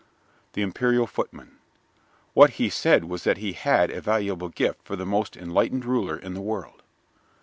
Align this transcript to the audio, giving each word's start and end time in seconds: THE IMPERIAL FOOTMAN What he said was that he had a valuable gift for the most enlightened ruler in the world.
THE 0.53 0.63
IMPERIAL 0.63 1.05
FOOTMAN 1.05 1.57
What 2.33 2.49
he 2.53 2.71
said 2.71 3.05
was 3.05 3.23
that 3.23 3.37
he 3.37 3.53
had 3.53 3.91
a 3.91 4.01
valuable 4.01 4.49
gift 4.49 4.79
for 4.83 4.95
the 4.95 5.05
most 5.05 5.37
enlightened 5.37 5.85
ruler 5.85 6.17
in 6.17 6.33
the 6.33 6.41
world. 6.41 6.81